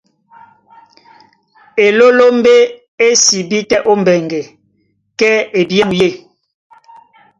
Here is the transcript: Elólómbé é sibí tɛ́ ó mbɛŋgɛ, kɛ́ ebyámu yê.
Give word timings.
Elólómbé 1.85 2.55
é 3.05 3.07
sibí 3.23 3.59
tɛ́ 3.69 3.83
ó 3.91 3.93
mbɛŋgɛ, 4.01 4.41
kɛ́ 5.19 5.33
ebyámu 5.59 5.93
yê. 6.01 6.09